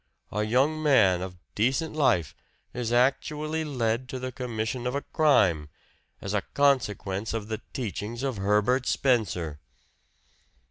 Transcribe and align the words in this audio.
A 0.31 0.41
young 0.41 0.81
man 0.81 1.21
of 1.21 1.37
decent 1.53 1.95
life 1.95 2.33
is 2.73 2.91
actually 2.91 3.63
led 3.63 4.09
to 4.09 4.17
the 4.17 4.31
commission 4.31 4.87
of 4.87 4.95
a 4.95 5.03
crime, 5.03 5.69
as 6.23 6.33
a 6.33 6.41
consequence 6.55 7.35
of 7.35 7.49
the 7.49 7.61
teachings 7.71 8.23
of 8.23 8.37
Herbert 8.37 8.87
Spencer!" 8.87 9.59